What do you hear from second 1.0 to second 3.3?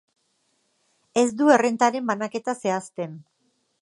Ez du errentaren banaketa zehazten.